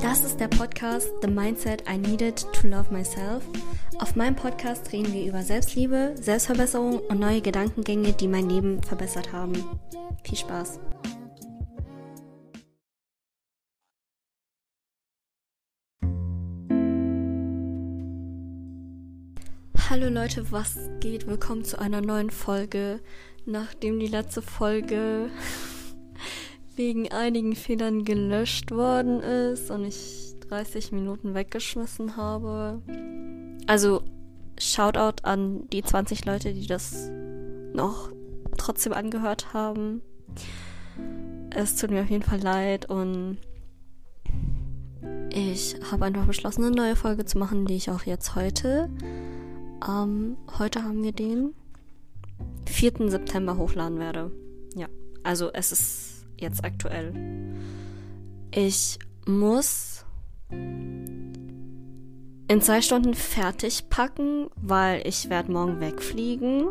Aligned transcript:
Das 0.00 0.24
ist 0.24 0.40
der 0.40 0.48
Podcast 0.48 1.10
The 1.20 1.28
Mindset 1.28 1.84
I 1.86 1.98
Needed 1.98 2.46
to 2.54 2.66
Love 2.66 2.90
Myself. 2.90 3.44
Auf 3.98 4.16
meinem 4.16 4.34
Podcast 4.34 4.90
reden 4.90 5.12
wir 5.12 5.26
über 5.26 5.42
Selbstliebe, 5.42 6.14
Selbstverbesserung 6.18 7.00
und 7.00 7.20
neue 7.20 7.42
Gedankengänge, 7.42 8.14
die 8.14 8.26
mein 8.26 8.48
Leben 8.48 8.82
verbessert 8.82 9.34
haben. 9.34 9.52
Viel 10.24 10.38
Spaß! 10.38 10.80
Hallo 19.90 20.08
Leute, 20.08 20.50
was 20.50 20.78
geht? 21.00 21.26
Willkommen 21.26 21.64
zu 21.64 21.78
einer 21.78 22.00
neuen 22.00 22.30
Folge. 22.30 23.00
Nachdem 23.44 24.00
die 24.00 24.06
letzte 24.06 24.40
Folge 24.40 25.28
wegen 26.80 27.12
einigen 27.12 27.54
Fehlern 27.54 28.06
gelöscht 28.06 28.70
worden 28.70 29.20
ist 29.20 29.70
und 29.70 29.84
ich 29.84 30.34
30 30.48 30.92
Minuten 30.92 31.34
weggeschmissen 31.34 32.16
habe. 32.16 32.80
Also 33.66 34.02
Shoutout 34.58 35.22
an 35.24 35.68
die 35.68 35.82
20 35.82 36.24
Leute, 36.24 36.54
die 36.54 36.66
das 36.66 37.10
noch 37.74 38.10
trotzdem 38.56 38.94
angehört 38.94 39.52
haben. 39.52 40.00
Es 41.50 41.76
tut 41.76 41.90
mir 41.90 42.00
auf 42.00 42.08
jeden 42.08 42.22
Fall 42.22 42.40
leid 42.40 42.88
und 42.88 43.36
ich 45.30 45.76
habe 45.92 46.06
einfach 46.06 46.24
beschlossen, 46.24 46.64
eine 46.64 46.74
neue 46.74 46.96
Folge 46.96 47.26
zu 47.26 47.36
machen, 47.36 47.66
die 47.66 47.76
ich 47.76 47.90
auch 47.90 48.04
jetzt 48.04 48.36
heute. 48.36 48.88
Ähm, 49.86 50.38
heute 50.58 50.82
haben 50.82 51.02
wir 51.02 51.12
den 51.12 51.52
4. 52.64 53.10
September 53.10 53.58
hochladen 53.58 53.98
werde. 53.98 54.32
Ja, 54.74 54.88
also 55.22 55.52
es 55.52 55.72
ist 55.72 56.09
jetzt 56.40 56.64
aktuell. 56.64 57.12
Ich 58.52 58.98
muss 59.26 60.04
in 62.48 62.60
zwei 62.60 62.82
Stunden 62.82 63.14
fertig 63.14 63.88
packen, 63.90 64.50
weil 64.56 65.06
ich 65.06 65.30
werde 65.30 65.52
morgen 65.52 65.80
wegfliegen. 65.80 66.68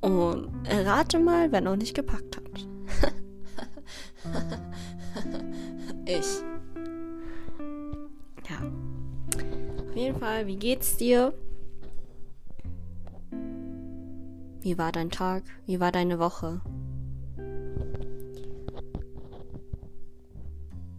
Und 0.00 0.50
rate 0.66 1.18
mal, 1.18 1.52
wer 1.52 1.60
noch 1.60 1.76
nicht 1.76 1.94
gepackt 1.94 2.38
hat. 2.38 2.44
ich. 6.06 6.42
Ja. 8.48 8.62
Auf 9.78 9.96
jeden 9.96 10.18
Fall, 10.18 10.46
wie 10.46 10.56
geht's 10.56 10.96
dir? 10.96 11.34
Wie 14.60 14.78
war 14.78 14.92
dein 14.92 15.10
Tag? 15.10 15.42
Wie 15.66 15.80
war 15.80 15.92
deine 15.92 16.18
Woche? 16.18 16.62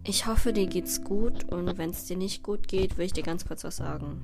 Ich 0.04 0.26
hoffe, 0.26 0.52
dir 0.52 0.66
geht's 0.66 1.04
gut 1.04 1.44
und 1.52 1.78
wenn 1.78 1.90
es 1.90 2.06
dir 2.06 2.16
nicht 2.16 2.42
gut 2.42 2.66
geht, 2.66 2.98
will 2.98 3.06
ich 3.06 3.12
dir 3.12 3.22
ganz 3.22 3.46
kurz 3.46 3.62
was 3.62 3.76
sagen. 3.76 4.20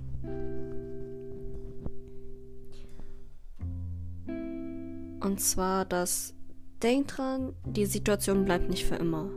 Und 5.21 5.41
zwar, 5.41 5.85
dass 5.85 6.35
denk 6.83 7.09
dran, 7.09 7.55
die 7.65 7.87
Situation 7.87 8.45
bleibt 8.45 8.69
nicht 8.69 8.87
für 8.87 8.97
immer. 8.97 9.31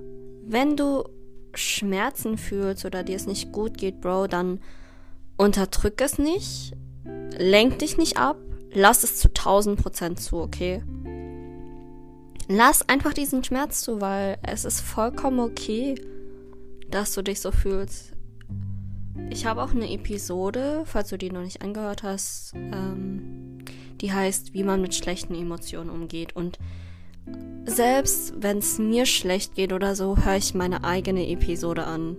Wenn 0.44 0.76
du 0.76 1.04
Schmerzen 1.54 2.40
fühlst 2.40 2.86
oder 2.86 3.04
dir 3.04 3.18
es 3.18 3.28
nicht 3.28 3.52
gut 3.52 3.78
geht, 3.78 4.02
Bro, 4.02 4.26
dann 4.26 4.62
unterdrück 5.38 6.02
es 6.02 6.18
nicht, 6.18 6.74
lenk 7.38 7.80
dich 7.80 7.98
nicht 7.98 8.18
ab, 8.18 8.38
lass 8.74 9.04
es 9.04 9.18
zu 9.18 9.28
1000 9.28 9.80
Prozent 9.80 10.20
zu, 10.20 10.38
okay? 10.38 10.82
Lass 12.48 12.88
einfach 12.90 13.14
diesen 13.14 13.44
Schmerz 13.44 13.82
zu, 13.82 14.02
weil 14.02 14.40
es 14.42 14.66
ist 14.66 14.82
vollkommen 14.82 15.40
okay 15.40 15.96
dass 16.92 17.14
du 17.14 17.22
dich 17.22 17.40
so 17.40 17.52
fühlst. 17.52 18.14
Ich 19.30 19.46
habe 19.46 19.64
auch 19.64 19.72
eine 19.72 19.92
Episode, 19.92 20.84
falls 20.86 21.10
du 21.10 21.18
die 21.18 21.32
noch 21.32 21.42
nicht 21.42 21.62
angehört 21.62 22.04
hast, 22.04 22.54
ähm, 22.56 23.60
die 24.02 24.12
heißt, 24.12 24.54
wie 24.54 24.64
man 24.64 24.82
mit 24.82 24.96
schlechten 24.96 25.36
Emotionen 25.36 25.90
umgeht. 25.90 26.36
Und 26.36 26.60
selbst 27.66 28.34
wenn 28.40 28.58
es 28.58 28.80
mir 28.80 29.06
schlecht 29.06 29.56
geht 29.56 29.74
oder 29.74 29.96
so, 29.96 30.18
höre 30.18 30.36
ich 30.36 30.54
meine 30.54 30.84
eigene 30.84 31.28
Episode 31.30 31.86
an. 31.86 32.18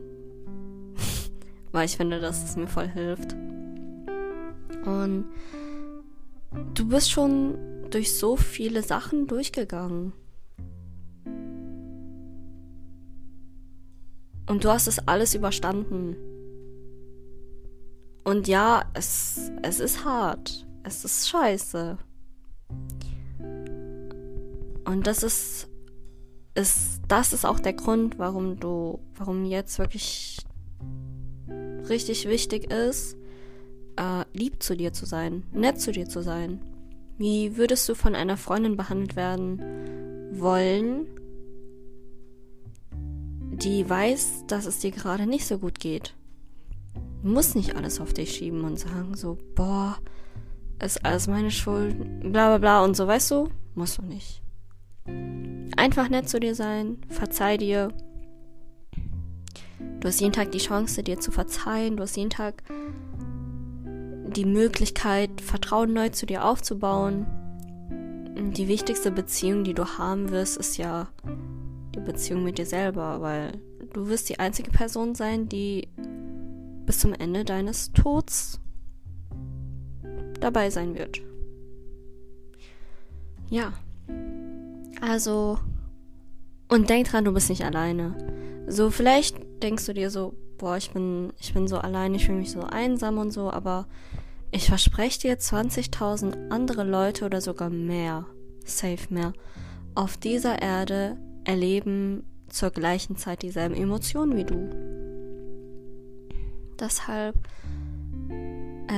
Weil 1.73 1.87
ich 1.87 1.97
finde, 1.97 2.21
dass 2.21 2.45
es 2.45 2.57
mir 2.57 2.69
voll 2.69 2.89
hilft. 2.89 3.35
Und 4.85 5.27
du 6.75 6.89
bist 6.89 7.11
schon 7.11 7.59
durch 7.91 8.15
so 8.15 8.37
viele 8.37 8.83
Sachen 8.83 9.27
durchgegangen. 9.27 10.13
Und 14.47 14.65
du 14.65 14.71
hast 14.71 14.87
es 14.87 15.07
alles 15.07 15.35
überstanden. 15.35 16.17
Und 18.25 18.49
ja, 18.49 18.85
es, 18.95 19.51
es 19.63 19.81
ist 19.81 20.05
hart. 20.05 20.67
Es 20.85 21.05
ist 21.05 21.29
scheiße. 21.29 21.99
Und 24.85 25.07
das 25.07 25.23
ist, 25.23 25.69
ist, 26.55 27.01
das 27.09 27.33
ist 27.33 27.45
auch 27.45 27.61
der 27.61 27.73
Grund, 27.73 28.19
warum 28.19 28.59
du, 28.59 29.01
warum 29.17 29.45
jetzt 29.45 29.79
wirklich 29.79 30.39
richtig 31.89 32.29
wichtig 32.29 32.71
ist, 32.71 33.17
äh, 33.97 34.25
lieb 34.33 34.63
zu 34.63 34.77
dir 34.77 34.93
zu 34.93 35.07
sein, 35.07 35.45
nett 35.53 35.81
zu 35.81 35.93
dir 35.93 36.09
zu 36.09 36.23
sein. 36.23 36.61
Wie 37.19 37.57
würdest 37.57 37.89
du 37.89 37.95
von 37.95 38.15
einer 38.15 38.37
Freundin 38.37 38.77
behandelt 38.77 39.17
werden 39.17 39.61
wollen, 40.33 41.07
die 43.65 43.89
weiß, 43.89 44.45
dass 44.47 44.67
es 44.67 44.81
dir 44.81 44.91
gerade 44.91 45.27
nicht 45.27 45.47
so 45.47 45.59
gut 45.59 45.79
geht. 45.79 46.15
Du 47.23 47.31
musst 47.31 47.55
nicht 47.55 47.77
alles 47.77 48.01
auf 48.01 48.13
dich 48.13 48.35
schieben 48.35 48.65
und 48.65 48.79
sagen 48.79 49.15
so, 49.15 49.39
boah, 49.55 49.99
ist 50.83 51.05
alles 51.05 51.29
meine 51.29 51.51
Schuld, 51.51 51.97
bla 52.21 52.49
bla 52.49 52.59
bla 52.59 52.85
und 52.85 52.97
so, 52.97 53.07
weißt 53.07 53.31
du? 53.31 53.49
Musst 53.75 53.99
du 53.99 54.03
nicht. 54.03 54.43
Einfach 55.77 56.09
nett 56.09 56.29
zu 56.29 56.41
dir 56.41 56.55
sein, 56.55 56.99
verzeih 57.09 57.57
dir. 57.57 57.93
Du 60.01 60.09
hast 60.09 60.21
jeden 60.21 60.33
Tag 60.33 60.51
die 60.51 60.59
Chance, 60.59 61.05
dir 61.05 61.21
zu 61.21 61.31
verzeihen. 61.31 61.97
Du 61.97 62.03
hast 62.03 62.17
jeden 62.17 62.31
Tag 62.31 62.65
die 64.35 64.45
Möglichkeit, 64.45 65.41
Vertrauen 65.41 65.93
neu 65.93 66.09
zu 66.09 66.27
dir 66.27 66.45
aufzubauen. 66.45 67.27
Die 68.57 68.67
wichtigste 68.67 69.13
Beziehung, 69.13 69.63
die 69.63 69.75
du 69.75 69.85
haben 69.99 70.31
wirst, 70.31 70.57
ist 70.57 70.77
ja 70.77 71.09
Beziehung 72.05 72.45
mit 72.45 72.59
dir 72.59 72.67
selber, 72.67 73.21
weil 73.21 73.53
du 73.93 74.09
wirst 74.09 74.29
die 74.29 74.39
einzige 74.39 74.71
Person 74.71 75.15
sein, 75.15 75.49
die 75.49 75.89
bis 76.87 76.99
zum 76.99 77.13
Ende 77.15 77.45
deines 77.45 77.93
Tods 77.93 78.61
dabei 80.41 80.71
sein 80.71 80.97
wird. 80.97 81.21
Ja. 83.49 83.73
Also, 85.01 85.59
und 86.69 86.91
denk 86.91 87.09
dran, 87.09 87.25
du 87.25 87.33
bist 87.33 87.51
nicht 87.51 87.65
alleine. 87.65 88.17
So, 88.67 88.91
vielleicht 88.91 89.37
denkst 89.63 89.87
du 89.87 89.95
dir 89.95 90.11
so, 90.11 90.35
boah, 90.59 90.77
ich 90.77 90.91
bin, 90.93 91.33
ich 91.39 91.53
bin 91.53 91.69
so 91.69 91.79
allein, 91.79 92.15
ich 92.15 92.27
fühle 92.27 92.39
mich 92.39 92.53
so 92.53 92.61
einsam 92.63 93.19
und 93.19 93.33
so, 93.33 93.51
aber 93.51 93.87
ich 94.51 94.69
verspreche 94.69 95.21
dir 95.21 95.39
20.000 95.39 96.51
andere 96.51 96.85
Leute 96.85 97.25
oder 97.25 97.41
sogar 97.41 97.71
mehr, 97.71 98.27
safe 98.65 99.13
mehr, 99.13 99.33
auf 99.95 100.17
dieser 100.17 100.63
Erde 100.63 101.19
erleben 101.45 102.25
zur 102.49 102.71
gleichen 102.71 103.17
Zeit 103.17 103.43
dieselben 103.43 103.75
Emotionen 103.75 104.37
wie 104.37 104.45
du. 104.45 104.69
Deshalb 106.79 107.37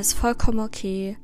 es 0.00 0.08
ist 0.08 0.14
vollkommen 0.14 0.60
okay. 0.60 1.16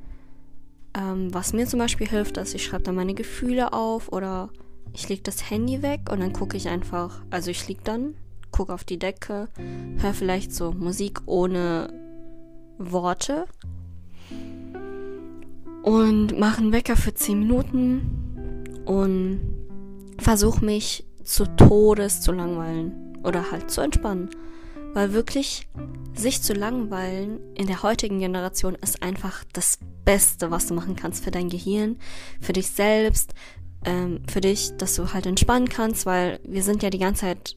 Ähm, 0.93 1.33
was 1.33 1.53
mir 1.53 1.67
zum 1.67 1.79
Beispiel 1.79 2.07
hilft, 2.07 2.37
dass 2.37 2.53
ich 2.53 2.63
schreibe 2.63 2.83
dann 2.83 2.95
meine 2.95 3.13
Gefühle 3.13 3.73
auf 3.73 4.11
oder 4.11 4.49
ich 4.93 5.07
lege 5.09 5.21
das 5.21 5.49
Handy 5.49 5.81
weg 5.81 6.09
und 6.11 6.19
dann 6.19 6.33
gucke 6.33 6.57
ich 6.57 6.67
einfach, 6.67 7.21
also 7.29 7.49
ich 7.49 7.67
liege 7.67 7.81
dann, 7.83 8.15
gucke 8.51 8.73
auf 8.73 8.83
die 8.83 8.99
Decke, 8.99 9.47
höre 9.97 10.13
vielleicht 10.13 10.53
so 10.53 10.71
Musik 10.73 11.21
ohne 11.25 11.93
Worte 12.77 13.45
und 15.83 16.37
mache 16.37 16.61
einen 16.61 16.73
Wecker 16.73 16.97
für 16.97 17.13
10 17.13 17.39
Minuten 17.39 18.83
und 18.85 19.39
versuche 20.17 20.63
mich 20.63 21.05
zu 21.23 21.45
Todes 21.55 22.21
zu 22.21 22.31
langweilen 22.31 23.17
oder 23.23 23.51
halt 23.51 23.71
zu 23.71 23.81
entspannen. 23.81 24.29
Weil 24.93 25.13
wirklich 25.13 25.67
sich 26.13 26.41
zu 26.41 26.53
langweilen 26.53 27.39
in 27.55 27.67
der 27.67 27.81
heutigen 27.81 28.19
Generation 28.19 28.75
ist 28.75 29.01
einfach 29.01 29.43
das 29.53 29.79
Beste, 30.03 30.51
was 30.51 30.67
du 30.67 30.73
machen 30.73 30.95
kannst 30.95 31.23
für 31.23 31.31
dein 31.31 31.49
Gehirn, 31.49 31.97
für 32.41 32.53
dich 32.53 32.67
selbst, 32.67 33.33
ähm, 33.85 34.21
für 34.29 34.41
dich, 34.41 34.75
dass 34.77 34.95
du 34.95 35.13
halt 35.13 35.25
entspannen 35.25 35.69
kannst, 35.69 36.05
weil 36.05 36.39
wir 36.43 36.63
sind 36.63 36.83
ja 36.83 36.89
die 36.89 36.99
ganze 36.99 37.21
Zeit 37.21 37.55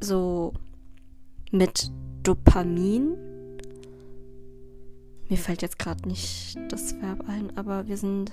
so 0.00 0.54
mit 1.50 1.90
Dopamin. 2.22 3.16
Mir 5.28 5.38
fällt 5.38 5.62
jetzt 5.62 5.78
gerade 5.78 6.08
nicht 6.08 6.58
das 6.68 7.00
Verb 7.00 7.24
ein, 7.28 7.56
aber 7.56 7.86
wir 7.86 7.96
sind 7.96 8.32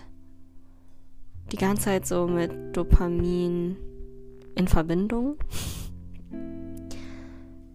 die 1.52 1.58
ganze 1.58 1.84
Zeit 1.84 2.06
so 2.06 2.28
mit 2.28 2.52
Dopamin 2.76 3.78
in 4.56 4.68
Verbindung. 4.68 5.38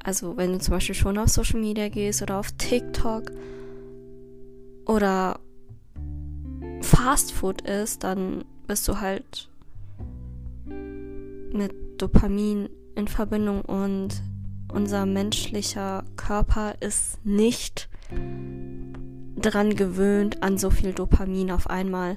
Also 0.04 0.36
wenn 0.36 0.52
du 0.52 0.58
zum 0.58 0.72
Beispiel 0.72 0.94
schon 0.94 1.18
auf 1.18 1.28
Social 1.28 1.60
Media 1.60 1.88
gehst 1.88 2.22
oder 2.22 2.38
auf 2.38 2.52
TikTok 2.52 3.30
oder 4.86 5.38
Fast 6.80 7.32
Food 7.32 7.62
isst, 7.62 8.02
dann 8.02 8.44
bist 8.66 8.88
du 8.88 9.00
halt 9.00 9.48
mit 11.52 11.72
Dopamin 11.98 12.68
in 12.96 13.06
Verbindung 13.08 13.62
und 13.62 14.22
unser 14.72 15.06
menschlicher 15.06 16.04
Körper 16.16 16.74
ist 16.80 17.24
nicht 17.24 17.88
dran 19.36 19.76
gewöhnt 19.76 20.42
an 20.42 20.58
so 20.58 20.70
viel 20.70 20.92
Dopamin 20.92 21.50
auf 21.50 21.68
einmal. 21.68 22.16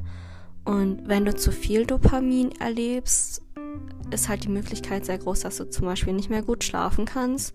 Und 0.65 1.07
wenn 1.07 1.25
du 1.25 1.35
zu 1.35 1.51
viel 1.51 1.85
Dopamin 1.85 2.51
erlebst, 2.59 3.41
ist 4.11 4.29
halt 4.29 4.43
die 4.43 4.49
Möglichkeit 4.49 5.05
sehr 5.05 5.17
groß, 5.17 5.41
dass 5.41 5.57
du 5.57 5.69
zum 5.69 5.85
Beispiel 5.85 6.13
nicht 6.13 6.29
mehr 6.29 6.41
gut 6.41 6.63
schlafen 6.63 7.05
kannst, 7.05 7.53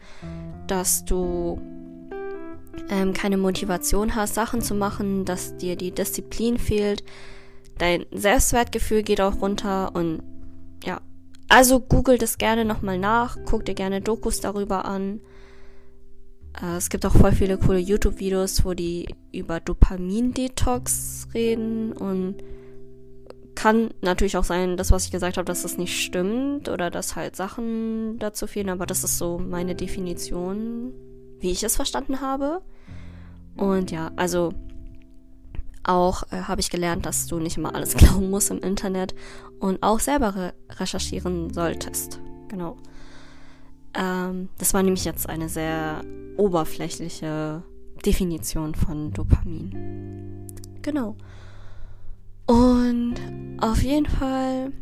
dass 0.67 1.05
du 1.05 1.61
ähm, 2.89 3.13
keine 3.13 3.37
Motivation 3.37 4.15
hast, 4.15 4.35
Sachen 4.35 4.61
zu 4.63 4.75
machen, 4.75 5.25
dass 5.25 5.57
dir 5.57 5.77
die 5.77 5.93
Disziplin 5.93 6.59
fehlt, 6.59 7.05
dein 7.79 8.07
Selbstwertgefühl 8.13 9.03
geht 9.03 9.21
auch 9.21 9.41
runter 9.41 9.95
und 9.95 10.23
ja. 10.85 11.01
Also 11.49 11.81
google 11.81 12.17
das 12.17 12.39
gerne 12.39 12.65
nochmal 12.65 12.99
nach, 12.99 13.37
guck 13.45 13.65
dir 13.65 13.75
gerne 13.75 14.01
Dokus 14.01 14.41
darüber 14.41 14.85
an. 14.85 15.21
Äh, 16.63 16.77
es 16.77 16.91
gibt 16.91 17.05
auch 17.07 17.15
voll 17.15 17.33
viele 17.33 17.59
coole 17.59 17.79
YouTube-Videos, 17.81 18.65
wo 18.65 18.75
die 18.75 19.09
über 19.33 19.59
Dopamin-Detox 19.59 21.29
reden 21.35 21.93
und 21.93 22.37
kann 23.61 23.91
natürlich 24.01 24.39
auch 24.39 24.45
sein, 24.45 24.79
das, 24.79 24.91
was 24.91 25.05
ich 25.05 25.11
gesagt 25.11 25.37
habe, 25.37 25.45
dass 25.45 25.61
das 25.61 25.77
nicht 25.77 26.03
stimmt 26.03 26.71
oder 26.71 26.91
dass 26.91 27.15
halt 27.15 27.37
Sachen 27.37 28.19
dazu 28.19 28.47
fehlen, 28.47 28.71
aber 28.71 28.87
das 28.87 29.05
ist 29.05 29.19
so 29.19 29.39
meine 29.39 29.75
Definition, 29.75 30.95
wie 31.41 31.51
ich 31.51 31.63
es 31.63 31.77
verstanden 31.77 32.23
habe. 32.23 32.63
Und 33.59 33.91
ja, 33.91 34.13
also 34.17 34.55
auch 35.83 36.23
äh, 36.31 36.41
habe 36.41 36.63
ich 36.63 36.71
gelernt, 36.71 37.05
dass 37.05 37.27
du 37.27 37.39
nicht 37.39 37.59
immer 37.59 37.75
alles 37.75 37.95
glauben 37.99 38.31
musst 38.31 38.51
im 38.51 38.61
Internet 38.61 39.15
und 39.59 39.83
auch 39.83 40.01
selber 40.01 40.35
re 40.35 40.55
recherchieren 40.71 41.53
solltest. 41.53 42.19
Genau. 42.49 42.79
Ähm, 43.93 44.49
das 44.57 44.73
war 44.73 44.83
nämlich 44.83 45.05
jetzt 45.05 45.29
eine 45.29 45.51
sehr 45.51 46.01
oberflächliche 46.39 47.63
Definition 48.07 48.75
von 48.75 49.13
Dopamin. 49.13 50.47
Genau. 50.81 51.17
Und 52.51 53.15
auf 53.61 53.81
jeden 53.81 54.07
Fall, 54.07 54.73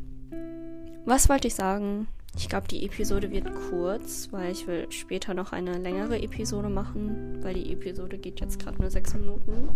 was 1.05 1.29
wollte 1.29 1.49
ich 1.49 1.55
sagen? 1.55 2.09
Ich 2.35 2.49
glaube, 2.49 2.67
die 2.67 2.87
Episode 2.87 3.31
wird 3.31 3.47
kurz, 3.69 4.29
weil 4.31 4.53
ich 4.53 4.67
will 4.67 4.87
später 4.91 5.35
noch 5.35 5.53
eine 5.53 5.77
längere 5.77 6.19
Episode 6.19 6.71
machen, 6.71 7.43
weil 7.43 7.53
die 7.53 7.71
Episode 7.71 8.17
geht 8.17 8.41
jetzt 8.41 8.59
gerade 8.59 8.81
nur 8.81 8.91
sechs 8.91 9.13
Minuten. 9.13 9.69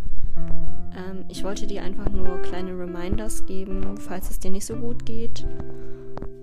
Ähm, 0.96 1.26
ich 1.28 1.44
wollte 1.44 1.66
dir 1.66 1.82
einfach 1.82 2.08
nur 2.08 2.40
kleine 2.40 2.70
Reminders 2.70 3.44
geben, 3.44 3.98
falls 3.98 4.30
es 4.30 4.38
dir 4.38 4.52
nicht 4.52 4.64
so 4.64 4.76
gut 4.76 5.04
geht. 5.04 5.44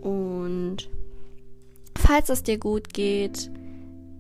Und 0.01 0.87
falls 1.97 2.29
es 2.29 2.43
dir 2.43 2.59
gut 2.59 2.93
geht, 2.93 3.49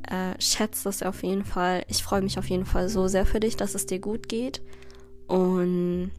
äh, 0.09 0.33
schätze 0.39 0.89
es 0.89 1.03
auf 1.03 1.21
jeden 1.21 1.45
Fall. 1.45 1.83
Ich 1.89 2.01
freue 2.01 2.23
mich 2.23 2.39
auf 2.39 2.49
jeden 2.49 2.65
Fall 2.65 2.89
so 2.89 3.07
sehr 3.07 3.27
für 3.27 3.39
dich, 3.39 3.55
dass 3.55 3.75
es 3.75 3.85
dir 3.85 3.99
gut 3.99 4.29
geht. 4.29 4.63
Und 5.27 6.09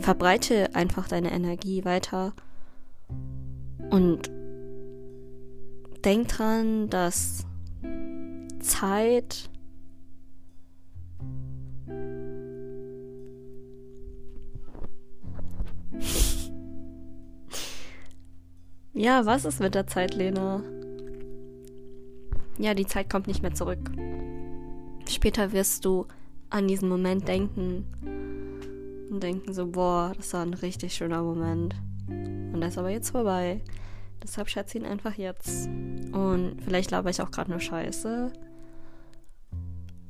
verbreite 0.00 0.74
einfach 0.74 1.08
deine 1.08 1.32
Energie 1.32 1.84
weiter. 1.84 2.32
Und 3.90 4.30
denk 6.04 6.28
dran, 6.28 6.88
dass 6.90 7.46
Zeit 8.60 9.50
Ja, 18.96 19.26
was 19.26 19.44
ist 19.44 19.58
mit 19.60 19.74
der 19.74 19.88
Zeit, 19.88 20.14
Lena? 20.14 20.62
Ja, 22.58 22.74
die 22.74 22.86
Zeit 22.86 23.10
kommt 23.10 23.26
nicht 23.26 23.42
mehr 23.42 23.52
zurück. 23.52 23.90
Später 25.08 25.50
wirst 25.52 25.84
du 25.84 26.06
an 26.48 26.68
diesen 26.68 26.88
Moment 26.88 27.26
denken 27.26 27.86
und 29.14 29.22
denken 29.22 29.54
so, 29.54 29.68
boah, 29.68 30.12
das 30.16 30.32
war 30.32 30.42
ein 30.42 30.54
richtig 30.54 30.94
schöner 30.94 31.22
Moment. 31.22 31.74
Und 32.08 32.60
der 32.60 32.68
ist 32.68 32.78
aber 32.78 32.90
jetzt 32.90 33.10
vorbei. 33.10 33.62
Deshalb 34.22 34.48
schätze 34.48 34.78
ihn 34.78 34.84
einfach 34.84 35.14
jetzt. 35.14 35.66
Und 35.66 36.56
vielleicht 36.64 36.90
laber 36.90 37.10
ich 37.10 37.22
auch 37.22 37.30
gerade 37.30 37.50
nur 37.50 37.60
Scheiße. 37.60 38.32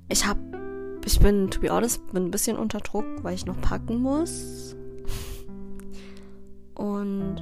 Ich 0.08 0.26
hab. 0.26 0.38
Ich 1.06 1.20
bin, 1.20 1.50
to 1.50 1.60
be 1.60 1.68
honest, 1.68 2.06
bin 2.12 2.24
ein 2.24 2.30
bisschen 2.30 2.56
unter 2.56 2.78
Druck, 2.78 3.04
weil 3.22 3.34
ich 3.34 3.44
noch 3.44 3.60
packen 3.60 4.00
muss. 4.00 4.74
Und 6.74 7.36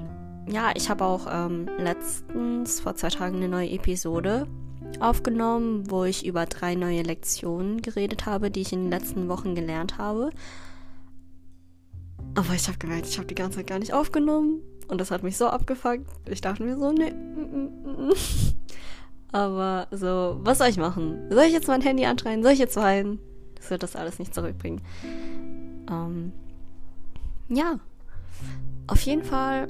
ja, 0.48 0.72
ich 0.74 0.90
habe 0.90 1.04
auch 1.04 1.28
ähm, 1.30 1.68
letztens, 1.78 2.80
vor 2.80 2.96
zwei 2.96 3.08
Tagen, 3.08 3.36
eine 3.36 3.48
neue 3.48 3.70
Episode 3.70 4.48
aufgenommen, 4.98 5.90
wo 5.90 6.04
ich 6.04 6.26
über 6.26 6.46
drei 6.46 6.74
neue 6.74 7.02
Lektionen 7.02 7.82
geredet 7.82 8.26
habe, 8.26 8.50
die 8.50 8.62
ich 8.62 8.72
in 8.72 8.82
den 8.82 8.90
letzten 8.90 9.28
Wochen 9.28 9.54
gelernt 9.54 9.96
habe. 9.98 10.30
Aber 12.34 12.54
ich 12.54 12.66
habe 12.68 12.78
gemerkt, 12.78 13.06
ich 13.06 13.18
habe 13.18 13.26
die 13.26 13.34
ganze 13.34 13.58
Zeit 13.58 13.66
gar 13.66 13.78
nicht 13.78 13.92
aufgenommen. 13.92 14.62
Und 14.88 15.00
das 15.00 15.10
hat 15.10 15.22
mich 15.22 15.36
so 15.36 15.46
abgefuckt. 15.46 16.06
Ich 16.28 16.40
dachte 16.40 16.62
mir 16.62 16.76
so, 16.76 16.92
nee. 16.92 17.12
Aber 19.32 19.86
so, 19.90 20.38
was 20.42 20.58
soll 20.58 20.68
ich 20.68 20.76
machen? 20.76 21.30
Soll 21.30 21.44
ich 21.44 21.52
jetzt 21.52 21.68
mein 21.68 21.80
Handy 21.80 22.04
anschreien? 22.04 22.42
Soll 22.42 22.52
ich 22.52 22.58
jetzt 22.58 22.76
weinen? 22.76 23.18
Das 23.54 23.70
wird 23.70 23.82
das 23.82 23.96
alles 23.96 24.18
nicht 24.18 24.34
zurückbringen. 24.34 24.82
Ähm, 25.90 26.32
ja. 27.48 27.78
Auf 28.86 29.00
jeden 29.02 29.24
Fall. 29.24 29.68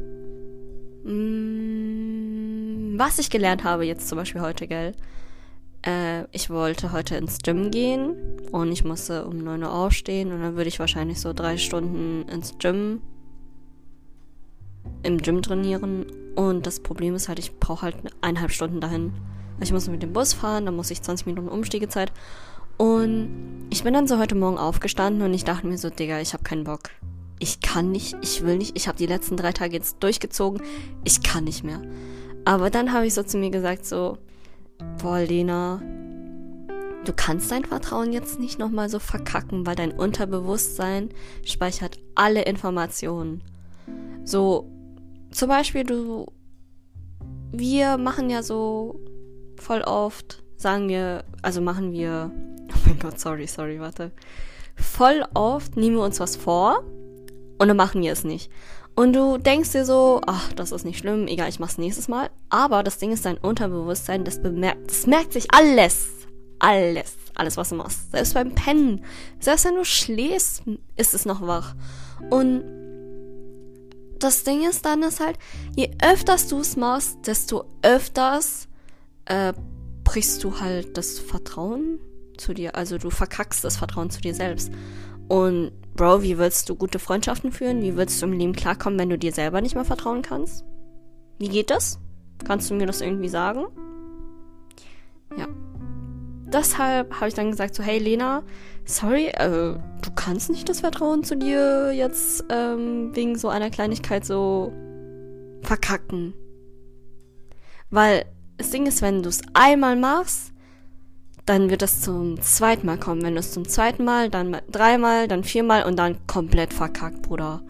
Mh, 1.05 1.12
mm, 1.12 2.99
was 2.99 3.19
ich 3.19 3.31
gelernt 3.31 3.64
habe 3.64 3.85
jetzt 3.85 4.09
zum 4.09 4.19
Beispiel 4.19 4.41
heute, 4.41 4.67
gell? 4.67 4.93
Äh, 5.82 6.25
ich 6.32 6.49
wollte 6.49 6.93
heute 6.93 7.17
ins 7.17 7.38
Gym 7.38 7.70
gehen 7.70 8.17
und 8.52 8.70
ich 8.70 8.84
musste 8.84 9.26
um 9.26 9.38
9 9.38 9.62
Uhr 9.62 9.73
aufstehen 9.73 10.32
und 10.32 10.40
dann 10.40 10.56
würde 10.56 10.69
ich 10.69 10.79
wahrscheinlich 10.79 11.20
so 11.20 11.32
drei 11.32 11.56
Stunden 11.56 12.29
ins 12.29 12.56
Gym 12.58 13.00
im 15.02 15.19
Gym 15.19 15.43
trainieren 15.43 16.06
und 16.37 16.66
das 16.66 16.80
Problem 16.80 17.14
ist 17.14 17.28
halt, 17.28 17.38
ich 17.38 17.59
brauche 17.59 17.83
halt 17.83 17.97
eineinhalb 18.21 18.52
Stunden 18.52 18.80
dahin. 18.80 19.12
Ich 19.61 19.73
muss 19.73 19.88
mit 19.88 20.02
dem 20.02 20.12
Bus 20.12 20.33
fahren, 20.33 20.66
dann 20.66 20.76
muss 20.76 20.90
ich 20.90 21.02
20 21.02 21.26
Minuten 21.26 21.49
Umstiegezeit 21.49 22.12
und 22.78 23.66
ich 23.71 23.85
bin 23.85 23.95
dann 23.95 24.07
so 24.07 24.18
heute 24.18 24.35
Morgen 24.35 24.59
aufgestanden 24.59 25.23
und 25.23 25.35
ich 25.35 25.45
dachte 25.45 25.66
mir 25.66 25.78
so, 25.78 25.90
Digga, 25.90 26.21
ich 26.21 26.33
habe 26.33 26.45
keinen 26.45 26.64
Bock. 26.64 26.90
Ich 27.38 27.61
kann 27.61 27.90
nicht, 27.90 28.16
ich 28.23 28.45
will 28.45 28.57
nicht, 28.57 28.76
ich 28.76 28.87
habe 28.87 28.99
die 28.99 29.07
letzten 29.07 29.37
drei 29.37 29.52
Tage 29.52 29.75
jetzt 29.75 29.97
durchgezogen, 30.00 30.62
ich 31.04 31.23
kann 31.23 31.45
nicht 31.45 31.64
mehr. 31.64 31.83
Aber 32.45 32.71
dann 32.71 32.92
habe 32.92 33.07
ich 33.07 33.14
so 33.14 33.23
zu 33.23 33.38
mir 33.38 33.50
gesagt, 33.50 33.85
so, 33.85 34.18
boah, 35.00 35.21
Lena, 35.21 35.81
du 37.05 37.12
kannst 37.14 37.50
dein 37.50 37.64
Vertrauen 37.64 38.12
jetzt 38.12 38.38
nicht 38.38 38.59
nochmal 38.59 38.88
so 38.88 38.99
verkacken, 38.99 39.67
weil 39.67 39.75
dein 39.75 39.93
Unterbewusstsein 39.93 41.11
speichert 41.45 41.99
alle 42.14 42.43
Informationen. 42.43 43.43
So, 44.25 44.71
zum 45.31 45.49
Beispiel, 45.49 45.85
du, 45.85 46.26
wir 47.52 47.99
machen 47.99 48.31
ja 48.31 48.43
so 48.43 49.00
voll 49.57 49.83
oft, 49.83 50.43
sagen 50.57 50.88
wir, 50.88 51.25
also 51.43 51.61
machen 51.61 51.93
wir, 51.93 52.31
oh 52.75 52.79
mein 52.87 52.99
Gott, 52.99 53.19
sorry, 53.19 53.47
sorry, 53.47 53.81
warte. 53.81 54.12
Voll 54.76 55.25
oft 55.35 55.76
nehmen 55.76 55.97
wir 55.97 56.05
uns 56.05 56.21
was 56.21 56.37
vor 56.37 56.83
und 57.62 57.69
dann 57.69 57.76
machen 57.76 58.02
wir 58.02 58.12
es 58.12 58.25
nicht. 58.25 58.50
Und 58.97 59.12
du 59.12 59.38
denkst 59.38 59.71
dir 59.71 59.85
so, 59.85 60.21
ach, 60.26 60.52
das 60.52 60.73
ist 60.73 60.85
nicht 60.85 60.99
schlimm, 60.99 61.28
egal, 61.28 61.49
ich 61.49 61.61
mach's 61.61 61.78
nächstes 61.78 62.09
Mal. 62.09 62.28
Aber 62.50 62.83
das 62.83 62.99
Ding 62.99 63.12
ist 63.12 63.25
dein 63.25 63.38
Unterbewusstsein, 63.38 64.25
das 64.25 64.42
bemerkt, 64.42 64.90
das 64.90 65.07
merkt 65.07 65.33
sich 65.33 65.47
alles. 65.54 66.09
Alles. 66.59 67.14
Alles, 67.35 67.57
was 67.57 67.69
du 67.69 67.76
machst. 67.76 68.11
Selbst 68.11 68.35
beim 68.35 68.52
Pennen. 68.54 69.04
Selbst 69.38 69.64
wenn 69.64 69.76
du 69.76 69.85
schläfst, 69.85 70.64
ist 70.97 71.14
es 71.14 71.25
noch 71.25 71.40
wach. 71.40 71.76
Und 72.31 72.64
das 74.19 74.42
Ding 74.42 74.69
ist 74.69 74.85
dann 74.85 75.04
ist 75.04 75.21
halt, 75.21 75.38
je 75.76 75.92
öfters 76.02 76.49
du 76.49 76.59
es 76.59 76.76
machst, 76.76 77.16
desto 77.26 77.64
öfters 77.83 78.66
äh, 79.26 79.52
brichst 80.02 80.42
du 80.42 80.59
halt 80.59 80.97
das 80.97 81.21
Vertrauen 81.21 82.00
zu 82.37 82.54
dir. 82.54 82.75
Also 82.75 82.99
du 82.99 83.11
verkackst 83.11 83.62
das 83.62 83.76
Vertrauen 83.76 84.11
zu 84.11 84.21
dir 84.21 84.35
selbst. 84.35 84.73
Und 85.28 85.73
Bro, 85.94 86.22
wie 86.22 86.38
willst 86.38 86.68
du 86.68 86.75
gute 86.75 86.99
Freundschaften 86.99 87.52
führen? 87.52 87.82
Wie 87.82 87.96
willst 87.96 88.20
du 88.22 88.26
im 88.26 88.32
Leben 88.32 88.54
klarkommen, 88.54 88.99
wenn 88.99 89.11
du 89.11 89.18
dir 89.18 89.32
selber 89.32 89.61
nicht 89.61 89.75
mehr 89.75 89.84
vertrauen 89.84 90.22
kannst? 90.22 90.64
Wie 91.38 91.49
geht 91.49 91.70
das? 91.70 91.99
Kannst 92.44 92.70
du 92.70 92.75
mir 92.75 92.87
das 92.87 93.00
irgendwie 93.00 93.28
sagen? 93.28 93.66
Ja. 95.38 95.49
deshalb 96.52 97.14
habe 97.14 97.28
ich 97.28 97.34
dann 97.34 97.50
gesagt 97.50 97.75
so, 97.75 97.82
hey 97.82 97.99
Lena, 97.99 98.42
sorry, 98.84 99.28
äh, 99.28 99.78
du 100.02 100.11
kannst 100.14 100.50
nicht 100.50 100.68
das 100.68 100.80
Vertrauen 100.80 101.25
zu 101.25 101.37
dir 101.37 101.92
jetzt 101.92 102.44
ähm, 102.50 103.16
wegen 103.16 103.38
so 103.38 103.49
einer 103.49 103.70
Kleinigkeit 103.70 104.26
so 104.26 104.72
verkacken. 105.62 106.34
Weil 107.88 108.26
das 108.58 108.70
Ding 108.70 108.87
ist, 108.87 109.00
wenn 109.00 109.22
du 109.22 109.30
es 109.30 109.40
einmal 109.54 109.96
machst, 109.96 110.52
dann 111.52 111.68
wird 111.68 111.82
es 111.82 112.00
zum 112.00 112.40
zweiten 112.40 112.87
Mal 112.87 112.97
kommen. 112.97 113.23
Wenn 113.23 113.37
es 113.37 113.52
zum 113.52 113.68
zweiten 113.68 114.04
Mal, 114.04 114.30
dann 114.30 114.56
dreimal, 114.71 115.28
dann 115.28 115.44
viermal 115.44 115.85
und 115.85 115.97
dann 115.97 116.26
komplett 116.26 116.73
verkackt, 116.73 117.21
Bruder. 117.21 117.61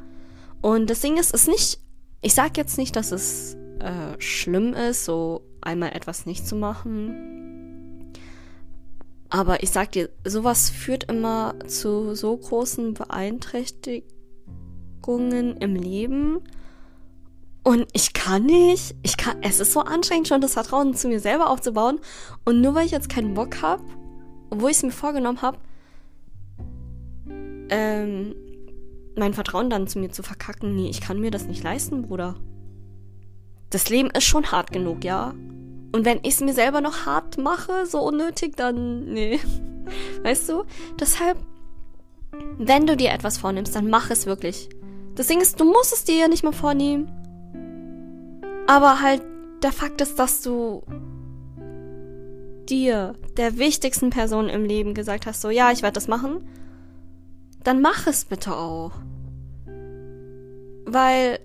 Und 0.60 0.88
das 0.88 1.00
Ding 1.00 1.18
ist, 1.18 1.34
ist 1.34 1.48
nicht, 1.48 1.80
ich 2.20 2.32
sag 2.32 2.56
jetzt 2.56 2.78
nicht, 2.78 2.94
dass 2.94 3.10
es 3.10 3.56
äh, 3.80 4.20
schlimm 4.20 4.74
ist, 4.74 5.04
so 5.04 5.42
einmal 5.60 5.96
etwas 5.96 6.26
nicht 6.26 6.46
zu 6.46 6.54
machen. 6.54 8.12
Aber 9.28 9.64
ich 9.64 9.70
sag 9.70 9.90
dir, 9.90 10.10
sowas 10.24 10.70
führt 10.70 11.10
immer 11.10 11.56
zu 11.66 12.14
so 12.14 12.36
großen 12.36 12.94
Beeinträchtigungen 12.94 15.56
im 15.56 15.74
Leben. 15.74 16.38
Und 17.64 17.86
ich 17.92 18.12
kann 18.12 18.46
nicht, 18.46 18.96
ich 19.02 19.16
kann, 19.16 19.36
es 19.42 19.60
ist 19.60 19.72
so 19.72 19.80
anstrengend 19.80 20.26
schon, 20.26 20.40
das 20.40 20.54
Vertrauen 20.54 20.94
zu 20.94 21.08
mir 21.08 21.20
selber 21.20 21.48
aufzubauen. 21.48 22.00
Und 22.44 22.60
nur 22.60 22.74
weil 22.74 22.86
ich 22.86 22.92
jetzt 22.92 23.08
keinen 23.08 23.34
Bock 23.34 23.62
habe, 23.62 23.82
obwohl 24.50 24.70
ich 24.70 24.78
es 24.78 24.82
mir 24.82 24.90
vorgenommen 24.90 25.42
habe, 25.42 25.58
ähm, 27.70 28.34
mein 29.16 29.34
Vertrauen 29.34 29.70
dann 29.70 29.86
zu 29.86 29.98
mir 29.98 30.10
zu 30.10 30.22
verkacken, 30.22 30.74
nee, 30.74 30.88
ich 30.88 31.00
kann 31.00 31.20
mir 31.20 31.30
das 31.30 31.46
nicht 31.46 31.62
leisten, 31.62 32.02
Bruder. 32.02 32.34
Das 33.70 33.88
Leben 33.88 34.10
ist 34.10 34.24
schon 34.24 34.50
hart 34.50 34.72
genug, 34.72 35.04
ja. 35.04 35.32
Und 35.92 36.04
wenn 36.04 36.18
ich 36.22 36.34
es 36.34 36.40
mir 36.40 36.54
selber 36.54 36.80
noch 36.80 37.06
hart 37.06 37.38
mache, 37.38 37.86
so 37.86 38.00
unnötig, 38.00 38.56
dann 38.56 39.12
nee. 39.12 39.38
Weißt 40.22 40.48
du? 40.48 40.64
Deshalb, 40.98 41.38
wenn 42.58 42.86
du 42.86 42.96
dir 42.96 43.12
etwas 43.12 43.38
vornimmst, 43.38 43.74
dann 43.76 43.88
mach 43.88 44.10
es 44.10 44.26
wirklich. 44.26 44.68
Das 45.14 45.28
Ding 45.28 45.40
ist, 45.40 45.60
du 45.60 45.64
musst 45.64 45.92
es 45.92 46.04
dir 46.04 46.16
ja 46.16 46.28
nicht 46.28 46.44
mal 46.44 46.52
vornehmen. 46.52 47.21
Aber 48.66 49.00
halt, 49.00 49.22
der 49.62 49.72
Fakt 49.72 50.00
ist, 50.00 50.18
dass 50.18 50.42
du 50.42 50.82
dir, 52.68 53.14
der 53.36 53.58
wichtigsten 53.58 54.10
Person 54.10 54.48
im 54.48 54.64
Leben, 54.64 54.94
gesagt 54.94 55.26
hast, 55.26 55.40
so, 55.40 55.50
ja, 55.50 55.72
ich 55.72 55.82
werde 55.82 55.94
das 55.94 56.08
machen, 56.08 56.48
dann 57.64 57.80
mach 57.80 58.06
es 58.06 58.24
bitte 58.24 58.56
auch. 58.56 58.92
Weil, 60.86 61.38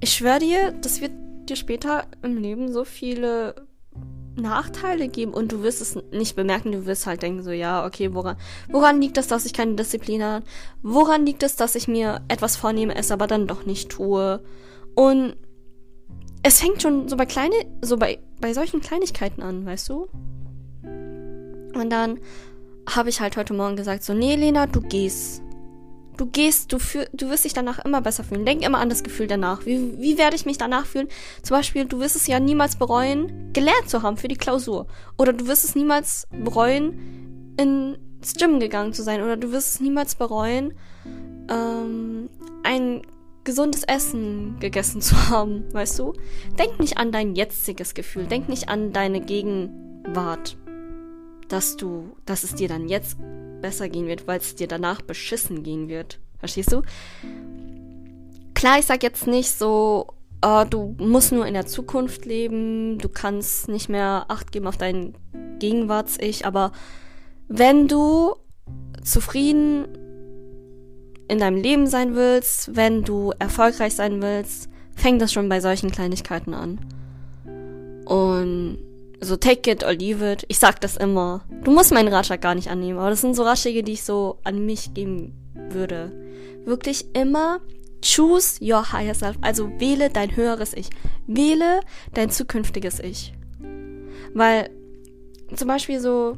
ich 0.00 0.14
schwöre 0.14 0.40
dir, 0.40 0.72
das 0.72 1.00
wird 1.00 1.12
dir 1.48 1.56
später 1.56 2.06
im 2.22 2.36
Leben 2.36 2.72
so 2.72 2.84
viele 2.84 3.54
Nachteile 4.36 5.08
geben 5.08 5.34
und 5.34 5.52
du 5.52 5.62
wirst 5.62 5.82
es 5.82 5.98
nicht 6.10 6.36
bemerken, 6.36 6.72
du 6.72 6.86
wirst 6.86 7.06
halt 7.06 7.22
denken 7.22 7.42
so, 7.42 7.50
ja, 7.50 7.84
okay, 7.84 8.14
woran, 8.14 8.36
woran 8.68 9.00
liegt 9.00 9.18
es, 9.18 9.26
dass 9.26 9.44
ich 9.44 9.52
keine 9.52 9.74
Disziplin 9.74 10.22
habe? 10.22 10.44
Woran 10.82 11.26
liegt 11.26 11.42
es, 11.42 11.56
dass 11.56 11.74
ich 11.74 11.86
mir 11.86 12.22
etwas 12.28 12.56
vornehme, 12.56 12.94
es 12.94 13.10
aber 13.10 13.26
dann 13.26 13.46
doch 13.46 13.66
nicht 13.66 13.90
tue? 13.90 14.42
Und 14.94 15.36
es 16.42 16.60
fängt 16.60 16.82
schon 16.82 17.08
so 17.08 17.16
bei 17.16 17.26
kleine, 17.26 17.54
so 17.82 17.96
bei, 17.96 18.18
bei 18.40 18.52
solchen 18.52 18.80
Kleinigkeiten 18.80 19.42
an, 19.42 19.64
weißt 19.64 19.88
du? 19.88 20.08
Und 20.82 21.90
dann 21.90 22.18
habe 22.88 23.08
ich 23.08 23.20
halt 23.20 23.36
heute 23.36 23.54
Morgen 23.54 23.76
gesagt 23.76 24.02
so, 24.02 24.12
nee, 24.12 24.34
Lena, 24.34 24.66
du 24.66 24.80
gehst. 24.80 25.42
Du 26.16 26.26
gehst, 26.26 26.72
du, 26.72 26.78
fühl, 26.78 27.06
du 27.12 27.30
wirst 27.30 27.44
dich 27.44 27.54
danach 27.54 27.78
immer 27.84 28.02
besser 28.02 28.22
fühlen. 28.22 28.44
Denk 28.44 28.62
immer 28.62 28.78
an 28.78 28.90
das 28.90 29.02
Gefühl 29.02 29.28
danach. 29.28 29.64
Wie, 29.64 29.98
wie 29.98 30.18
werde 30.18 30.36
ich 30.36 30.44
mich 30.44 30.58
danach 30.58 30.84
fühlen? 30.84 31.08
Zum 31.42 31.56
Beispiel, 31.56 31.86
du 31.86 32.00
wirst 32.00 32.16
es 32.16 32.26
ja 32.26 32.38
niemals 32.38 32.76
bereuen, 32.76 33.50
gelernt 33.52 33.88
zu 33.88 34.02
haben 34.02 34.16
für 34.16 34.28
die 34.28 34.36
Klausur. 34.36 34.86
Oder 35.16 35.32
du 35.32 35.46
wirst 35.46 35.64
es 35.64 35.74
niemals 35.74 36.26
bereuen, 36.30 37.54
ins 37.56 38.34
Gym 38.34 38.60
gegangen 38.60 38.92
zu 38.92 39.02
sein. 39.02 39.22
Oder 39.22 39.36
du 39.36 39.52
wirst 39.52 39.74
es 39.74 39.80
niemals 39.80 40.16
bereuen, 40.16 40.74
ähm, 41.48 42.28
ein 42.62 43.02
gesundes 43.44 43.82
Essen 43.84 44.58
gegessen 44.60 45.00
zu 45.00 45.28
haben, 45.28 45.64
weißt 45.72 45.98
du? 45.98 46.14
Denk 46.58 46.78
nicht 46.80 46.98
an 46.98 47.12
dein 47.12 47.34
jetziges 47.34 47.94
Gefühl. 47.94 48.26
Denk 48.26 48.48
nicht 48.48 48.68
an 48.68 48.92
deine 48.92 49.20
Gegenwart. 49.20 50.56
Dass 51.48 51.76
du, 51.76 52.16
dass 52.24 52.44
es 52.44 52.54
dir 52.54 52.68
dann 52.68 52.88
jetzt 52.88 53.18
besser 53.60 53.88
gehen 53.88 54.06
wird, 54.06 54.26
weil 54.26 54.38
es 54.38 54.54
dir 54.54 54.68
danach 54.68 55.02
beschissen 55.02 55.62
gehen 55.62 55.88
wird. 55.88 56.18
Verstehst 56.38 56.72
du? 56.72 56.82
Klar, 58.54 58.78
ich 58.78 58.86
sag 58.86 59.02
jetzt 59.02 59.26
nicht 59.26 59.50
so, 59.50 60.08
uh, 60.44 60.64
du 60.68 60.94
musst 60.98 61.32
nur 61.32 61.46
in 61.46 61.54
der 61.54 61.66
Zukunft 61.66 62.24
leben, 62.24 62.98
du 62.98 63.08
kannst 63.08 63.68
nicht 63.68 63.88
mehr 63.88 64.26
Acht 64.28 64.52
geben 64.52 64.66
auf 64.66 64.76
dein 64.76 65.14
Gegenwarts-Ich, 65.58 66.46
aber 66.46 66.72
wenn 67.48 67.88
du 67.88 68.34
zufrieden 69.02 69.86
in 71.32 71.38
deinem 71.38 71.56
Leben 71.56 71.86
sein 71.86 72.14
willst, 72.14 72.76
wenn 72.76 73.04
du 73.04 73.32
erfolgreich 73.38 73.94
sein 73.94 74.20
willst, 74.20 74.68
fängt 74.94 75.22
das 75.22 75.32
schon 75.32 75.48
bei 75.48 75.60
solchen 75.60 75.90
Kleinigkeiten 75.90 76.52
an. 76.52 76.78
Und 78.04 78.78
so 79.20 79.36
take 79.36 79.70
it 79.70 79.82
or 79.82 79.94
leave 79.94 80.30
it. 80.30 80.44
Ich 80.48 80.58
sag 80.58 80.82
das 80.82 80.98
immer. 80.98 81.42
Du 81.64 81.70
musst 81.70 81.90
meinen 81.90 82.12
Ratschlag 82.12 82.42
gar 82.42 82.54
nicht 82.54 82.68
annehmen, 82.68 82.98
aber 82.98 83.08
das 83.08 83.22
sind 83.22 83.34
so 83.34 83.44
Ratschläge, 83.44 83.82
die 83.82 83.92
ich 83.92 84.04
so 84.04 84.40
an 84.44 84.66
mich 84.66 84.92
geben 84.92 85.32
würde. 85.70 86.12
Wirklich 86.66 87.06
immer 87.14 87.60
choose 88.02 88.62
your 88.62 88.92
higher 88.92 89.14
self. 89.14 89.36
Also 89.40 89.70
wähle 89.78 90.10
dein 90.10 90.36
höheres 90.36 90.74
Ich. 90.74 90.90
Wähle 91.26 91.80
dein 92.12 92.28
zukünftiges 92.28 93.00
Ich. 93.00 93.32
Weil 94.34 94.68
zum 95.56 95.66
Beispiel 95.66 95.98
so, 95.98 96.36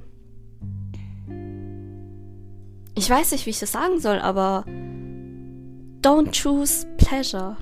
ich 2.95 3.09
weiß 3.11 3.33
nicht, 3.33 3.47
wie 3.47 3.51
ich 3.51 3.61
das 3.61 3.73
sagen 3.73 4.01
soll, 4.01 4.19
aber 4.19 4.65
don't 6.03 6.33
choose 6.33 6.87
pleasure. 6.97 7.57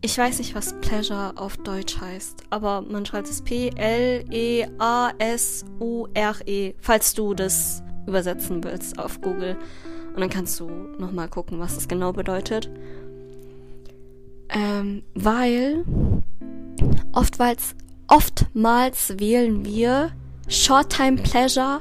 Ich 0.00 0.16
weiß 0.16 0.38
nicht, 0.38 0.54
was 0.54 0.78
Pleasure 0.80 1.32
auf 1.34 1.56
Deutsch 1.56 2.00
heißt, 2.00 2.44
aber 2.50 2.82
man 2.82 3.04
schreibt 3.04 3.28
es 3.28 3.42
P-L-E-A-S-U-R-E, 3.42 4.28
-E, 6.70 6.74
falls 6.78 7.14
du 7.14 7.34
das 7.34 7.82
übersetzen 8.06 8.62
willst 8.62 8.96
auf 8.96 9.20
Google. 9.20 9.56
Und 10.14 10.20
dann 10.20 10.30
kannst 10.30 10.60
du 10.60 10.68
nochmal 10.98 11.28
gucken, 11.28 11.58
was 11.58 11.74
das 11.74 11.88
genau 11.88 12.12
bedeutet. 12.12 12.70
Ähm, 14.50 15.02
weil 15.14 15.84
oftmals, 17.12 17.74
oftmals 18.06 19.18
wählen 19.18 19.64
wir 19.64 20.12
Short-Time 20.46 21.22
Pleasure 21.22 21.80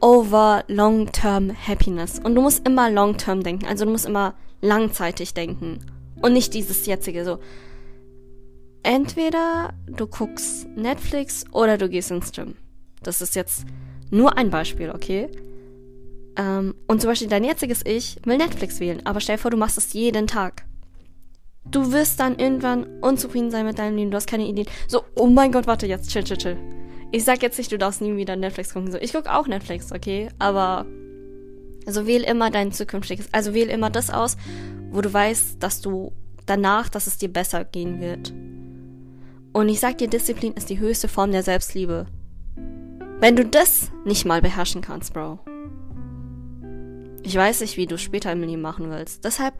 over 0.00 0.64
Long-Term 0.68 1.52
Happiness. 1.66 2.18
Und 2.18 2.34
du 2.34 2.42
musst 2.42 2.66
immer 2.66 2.90
Long-Term 2.90 3.42
denken, 3.42 3.66
also 3.66 3.84
du 3.84 3.90
musst 3.90 4.06
immer 4.06 4.34
langzeitig 4.60 5.34
denken. 5.34 5.80
Und 6.20 6.32
nicht 6.32 6.54
dieses 6.54 6.86
jetzige 6.86 7.24
so. 7.24 7.38
Entweder 8.82 9.74
du 9.86 10.06
guckst 10.06 10.66
Netflix 10.74 11.44
oder 11.52 11.76
du 11.78 11.88
gehst 11.88 12.10
ins 12.10 12.32
Gym. 12.32 12.56
Das 13.02 13.20
ist 13.20 13.34
jetzt 13.34 13.64
nur 14.10 14.36
ein 14.36 14.50
Beispiel, 14.50 14.90
okay? 14.90 15.28
Ähm, 16.36 16.74
und 16.86 17.00
zum 17.00 17.10
Beispiel 17.10 17.28
dein 17.28 17.44
jetziges 17.44 17.84
Ich 17.84 18.18
will 18.24 18.38
Netflix 18.38 18.80
wählen, 18.80 19.04
aber 19.04 19.20
stell 19.20 19.36
dir 19.36 19.42
vor, 19.42 19.50
du 19.50 19.56
machst 19.56 19.78
es 19.78 19.92
jeden 19.92 20.26
Tag. 20.26 20.64
Du 21.70 21.92
wirst 21.92 22.20
dann 22.20 22.38
irgendwann 22.38 22.86
unzufrieden 23.00 23.50
sein 23.50 23.66
mit 23.66 23.78
deinem 23.78 23.96
Leben, 23.96 24.10
du 24.10 24.16
hast 24.16 24.26
keine 24.26 24.46
Ideen. 24.46 24.66
So, 24.88 25.04
oh 25.14 25.26
mein 25.26 25.52
Gott, 25.52 25.66
warte 25.66 25.86
jetzt, 25.86 26.10
chill, 26.10 26.24
chill, 26.24 26.38
chill. 26.38 26.79
Ich 27.12 27.24
sag 27.24 27.42
jetzt 27.42 27.58
nicht, 27.58 27.72
du 27.72 27.78
darfst 27.78 28.00
nie 28.00 28.16
wieder 28.16 28.36
Netflix 28.36 28.72
gucken. 28.72 28.92
So, 28.92 28.98
ich 28.98 29.12
guck 29.12 29.26
auch 29.26 29.46
Netflix, 29.46 29.92
okay? 29.92 30.28
Aber 30.38 30.86
also 31.86 32.06
wähl 32.06 32.22
immer 32.22 32.50
dein 32.50 32.72
zukünftiges, 32.72 33.28
also 33.32 33.54
wähl 33.54 33.68
immer 33.68 33.90
das 33.90 34.10
aus, 34.10 34.36
wo 34.90 35.00
du 35.00 35.12
weißt, 35.12 35.62
dass 35.62 35.80
du 35.80 36.12
danach, 36.46 36.88
dass 36.88 37.06
es 37.06 37.18
dir 37.18 37.32
besser 37.32 37.64
gehen 37.64 38.00
wird. 38.00 38.32
Und 39.52 39.68
ich 39.68 39.80
sag 39.80 39.98
dir, 39.98 40.08
Disziplin 40.08 40.52
ist 40.52 40.70
die 40.70 40.78
höchste 40.78 41.08
Form 41.08 41.32
der 41.32 41.42
Selbstliebe. 41.42 42.06
Wenn 43.18 43.36
du 43.36 43.44
das 43.44 43.90
nicht 44.04 44.24
mal 44.24 44.40
beherrschen 44.40 44.80
kannst, 44.80 45.12
Bro. 45.12 45.40
Ich 47.22 47.34
weiß 47.34 47.60
nicht, 47.60 47.76
wie 47.76 47.86
du 47.86 47.98
später 47.98 48.32
im 48.32 48.42
Leben 48.42 48.62
machen 48.62 48.90
willst. 48.90 49.24
Deshalb, 49.24 49.54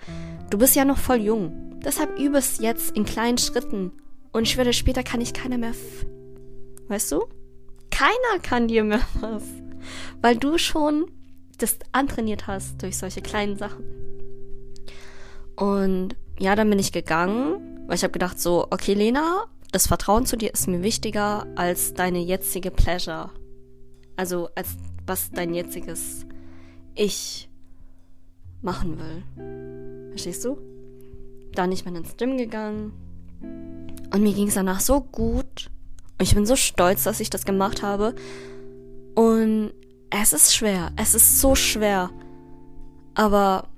du 0.51 0.59
bist 0.59 0.77
ja 0.77 0.85
noch 0.85 0.99
voll 0.99 1.21
jung. 1.21 1.81
Deshalb 1.85 2.19
übe 2.19 2.39
es 2.39 2.59
jetzt 2.59 2.97
in 2.97 3.05
kleinen 3.05 3.39
Schritten. 3.39 3.93
Und 4.33 4.45
ich 4.45 4.57
werde 4.57 4.73
später 4.73 5.03
kann 5.03 5.21
ich 5.21 5.35
keiner 5.35 5.59
mehr. 5.59 5.75
Weißt 6.89 7.13
du? 7.13 7.25
Keiner 8.01 8.41
kann 8.43 8.67
dir 8.67 8.83
mehr 8.83 9.03
was. 9.21 9.43
Weil 10.23 10.39
du 10.39 10.57
schon 10.57 11.11
das 11.59 11.77
antrainiert 11.93 12.47
hast 12.47 12.81
durch 12.81 12.97
solche 12.97 13.21
kleinen 13.21 13.59
Sachen. 13.59 13.85
Und 15.55 16.17
ja, 16.39 16.57
dann 16.57 16.71
bin 16.71 16.79
ich 16.79 16.93
gegangen, 16.93 17.85
weil 17.87 17.97
ich 17.97 18.03
habe 18.03 18.15
gedacht 18.15 18.41
so, 18.41 18.67
okay 18.71 18.95
Lena, 18.95 19.45
das 19.71 19.87
Vertrauen 19.87 20.25
zu 20.25 20.39
dir 20.39 20.51
ist 20.55 20.67
mir 20.67 20.83
wichtiger 20.83 21.47
als 21.57 21.93
deine 21.93 22.21
jetzige 22.21 22.71
Pleasure. 22.71 23.29
Also 24.17 24.49
als 24.55 24.79
was 25.07 25.31
dein 25.31 25.53
jetziges 25.53 26.25
Ich 26.95 27.51
machen 28.63 28.99
will. 28.99 30.09
Verstehst 30.13 30.43
du? 30.47 30.57
Dann 31.53 31.69
nicht 31.69 31.85
mehr 31.85 31.95
ins 31.95 32.17
Gym 32.17 32.39
gegangen. 32.39 32.95
Und 33.43 34.23
mir 34.23 34.33
ging 34.33 34.49
es 34.49 34.55
danach 34.55 34.81
so 34.81 35.03
gut. 35.03 35.71
Und 36.21 36.27
ich 36.27 36.35
bin 36.35 36.45
so 36.45 36.55
stolz, 36.55 37.05
dass 37.05 37.19
ich 37.19 37.31
das 37.31 37.47
gemacht 37.47 37.83
habe. 37.83 38.15
Und 39.15 39.73
es 40.11 40.35
ist 40.35 40.55
schwer. 40.55 40.93
Es 40.97 41.15
ist 41.15 41.41
so 41.41 41.55
schwer. 41.55 42.11
Aber 43.15 43.69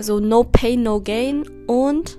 so 0.00 0.18
no 0.18 0.42
pain, 0.42 0.82
no 0.82 1.02
gain. 1.02 1.46
Und 1.66 2.16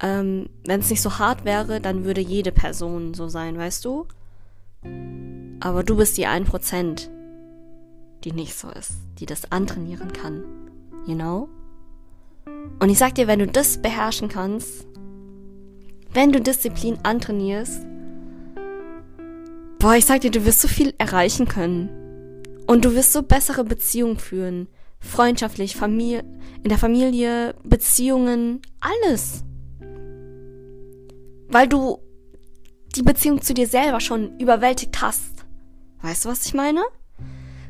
ähm, 0.00 0.48
wenn 0.64 0.80
es 0.80 0.88
nicht 0.88 1.02
so 1.02 1.18
hart 1.18 1.44
wäre, 1.44 1.82
dann 1.82 2.06
würde 2.06 2.22
jede 2.22 2.50
Person 2.50 3.12
so 3.12 3.28
sein, 3.28 3.58
weißt 3.58 3.84
du? 3.84 4.06
Aber 5.60 5.82
du 5.82 5.96
bist 5.96 6.16
die 6.16 6.26
1%, 6.26 7.10
die 8.24 8.32
nicht 8.32 8.54
so 8.54 8.70
ist, 8.70 8.92
die 9.18 9.26
das 9.26 9.52
antrainieren 9.52 10.14
kann. 10.14 10.44
You 11.06 11.14
know? 11.14 11.50
Und 12.78 12.88
ich 12.88 12.96
sag 12.96 13.16
dir, 13.16 13.26
wenn 13.26 13.40
du 13.40 13.48
das 13.48 13.82
beherrschen 13.82 14.30
kannst, 14.30 14.86
wenn 16.14 16.32
du 16.32 16.40
Disziplin 16.40 16.98
antrainierst, 17.02 17.82
boah, 19.78 19.94
ich 19.94 20.06
sag 20.06 20.20
dir, 20.20 20.30
du 20.30 20.44
wirst 20.44 20.60
so 20.60 20.68
viel 20.68 20.94
erreichen 20.98 21.46
können. 21.46 21.88
Und 22.66 22.84
du 22.84 22.94
wirst 22.94 23.12
so 23.12 23.22
bessere 23.22 23.64
Beziehungen 23.64 24.18
führen. 24.18 24.68
Freundschaftlich, 25.00 25.76
Familie, 25.76 26.24
in 26.62 26.68
der 26.68 26.78
Familie, 26.78 27.54
Beziehungen, 27.62 28.60
alles. 28.80 29.44
Weil 31.48 31.68
du 31.68 31.98
die 32.96 33.02
Beziehung 33.02 33.40
zu 33.40 33.54
dir 33.54 33.66
selber 33.66 34.00
schon 34.00 34.38
überwältigt 34.38 35.00
hast. 35.00 35.46
Weißt 36.02 36.24
du, 36.24 36.28
was 36.28 36.46
ich 36.46 36.54
meine? 36.54 36.82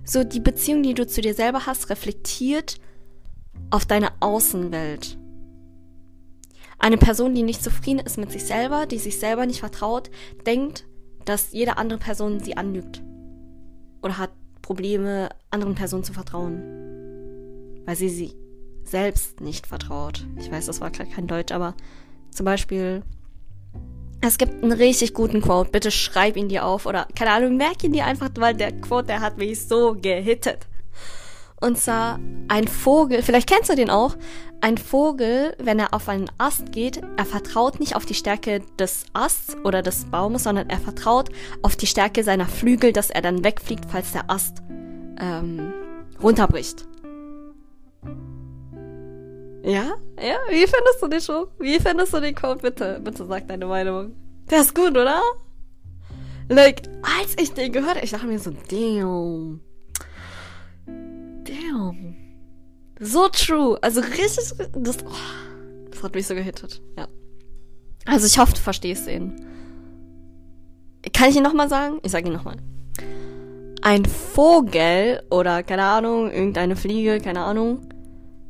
So 0.05 0.25
die 0.25 0.41
Beziehung, 0.41 0.83
die 0.83 0.95
du 0.95 1.07
zu 1.07 1.21
dir 1.21 1.35
selber 1.35 1.67
hast, 1.67 1.91
reflektiert 1.91 2.81
auf 3.71 3.85
deine 3.85 4.09
Außenwelt. 4.21 5.19
Eine 6.79 6.97
Person, 6.97 7.35
die 7.35 7.43
nicht 7.43 7.63
zufrieden 7.63 7.99
ist 7.99 8.17
mit 8.17 8.33
sich 8.33 8.45
selber, 8.45 8.87
die 8.87 8.99
sich 8.99 9.19
selber 9.19 9.45
nicht 9.45 9.61
vertraut, 9.61 10.11
denkt, 10.47 10.87
dass 11.29 11.53
jede 11.53 11.77
andere 11.77 11.99
Person 11.99 12.41
sie 12.41 12.57
anlügt. 12.57 13.03
Oder 14.03 14.17
hat 14.19 14.31
Probleme, 14.63 15.29
anderen 15.51 15.75
Personen 15.75 16.05
zu 16.05 16.13
vertrauen. 16.13 16.63
Weil 17.85 17.97
sie 17.97 18.09
sie 18.09 18.33
selbst 18.85 19.41
nicht 19.41 19.67
vertraut. 19.67 20.25
Ich 20.39 20.51
weiß, 20.51 20.67
das 20.67 20.81
war 20.81 20.91
kein 20.91 21.27
Deutsch, 21.27 21.53
aber 21.53 21.75
zum 22.31 22.45
Beispiel, 22.45 23.03
es 24.21 24.39
gibt 24.39 24.63
einen 24.63 24.73
richtig 24.73 25.13
guten 25.13 25.43
Quote. 25.43 25.71
Bitte 25.71 25.91
schreib 25.91 26.37
ihn 26.37 26.49
dir 26.49 26.65
auf 26.65 26.87
oder, 26.87 27.07
keine 27.15 27.33
Ahnung, 27.33 27.57
merk 27.57 27.85
ihn 27.85 27.93
dir 27.93 28.07
einfach, 28.07 28.31
weil 28.37 28.55
der 28.55 28.73
Quote, 28.73 29.09
der 29.09 29.21
hat 29.21 29.37
mich 29.37 29.67
so 29.67 29.97
gehittet. 30.01 30.67
Und 31.61 31.77
zwar 31.79 32.21
ein 32.49 32.69
Vogel, 32.69 33.23
vielleicht 33.23 33.49
kennst 33.49 33.71
du 33.71 33.75
den 33.75 33.91
auch. 33.91 34.17
Ein 34.61 34.79
Vogel, 34.79 35.55
wenn 35.59 35.79
er 35.79 35.95
auf 35.95 36.09
einen 36.09 36.31
Ast 36.39 36.73
geht, 36.73 37.01
er 37.17 37.25
vertraut 37.25 37.81
nicht 37.81 37.95
auf 37.97 38.07
die 38.07 38.15
Stärke 38.15 38.61
des 38.79 39.05
Asts 39.13 39.57
oder 39.65 39.83
des 39.83 40.05
Baumes, 40.07 40.45
sondern 40.45 40.69
er 40.69 40.79
vertraut 40.79 41.31
auf 41.63 41.77
die 41.77 41.87
Stärke 41.87 42.25
seiner 42.25 42.47
Flügel, 42.47 42.93
dass 42.93 43.11
er 43.11 43.23
dann 43.23 43.45
wegfliegt, 43.45 43.87
falls 43.89 44.13
der 44.13 44.31
Ast 44.31 44.63
ähm, 45.21 45.73
runterbricht. 46.23 46.87
Ja? 49.63 49.95
Ja? 50.21 50.37
Wie 50.49 50.67
findest 50.67 51.03
du 51.03 51.09
den 51.09 51.21
Show? 51.21 51.49
Wie 51.59 51.79
findest 51.79 52.15
du 52.15 52.21
den 52.21 52.35
Code? 52.35 52.61
Bitte, 52.63 53.01
bitte 53.03 53.27
sag 53.27 53.47
deine 53.49 53.67
Meinung. 53.67 54.15
Der 54.51 54.61
ist 54.61 54.75
gut, 54.75 54.91
oder? 54.91 55.21
Like, 56.49 56.83
als 57.03 57.35
ich 57.39 57.53
den 57.53 57.73
gehört 57.73 58.03
ich 58.03 58.11
dachte 58.11 58.27
mir 58.27 58.39
so, 58.39 58.51
damn. 58.71 59.61
Damn. 61.69 62.17
So 63.01 63.29
true. 63.29 63.79
Also 63.83 64.01
richtig, 64.01 64.53
das, 64.75 64.99
oh, 65.05 65.91
das 65.91 66.03
hat 66.03 66.15
mich 66.15 66.27
so 66.27 66.35
gehittet. 66.35 66.83
Ja. 66.97 67.09
Also 68.07 68.27
ich 68.27 68.39
hoffe, 68.39 68.55
du 68.55 68.61
verstehst 68.61 69.09
ihn. 69.09 69.45
Kann 71.13 71.31
ich 71.31 71.37
ihn 71.37 71.43
nochmal 71.43 71.69
sagen? 71.69 71.99
Ich 72.03 72.13
sag 72.13 72.27
ihn 72.27 72.33
nochmal. 72.33 72.57
Ein 73.83 74.05
Vogel 74.05 75.23
oder 75.31 75.63
keine 75.63 75.85
Ahnung, 75.85 76.31
irgendeine 76.31 76.75
Fliege, 76.75 77.21
keine 77.21 77.43
Ahnung. 77.43 77.89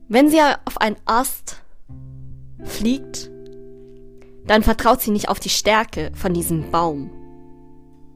Wenn 0.09 0.31
sie 0.31 0.41
auf 0.65 0.81
einen 0.81 0.97
Ast 1.05 1.61
fliegt, 2.65 3.31
dann 4.47 4.63
vertraut 4.63 5.03
sie 5.03 5.11
nicht 5.11 5.29
auf 5.29 5.39
die 5.39 5.51
Stärke 5.51 6.11
von 6.15 6.33
diesem 6.33 6.71
Baum, 6.71 7.11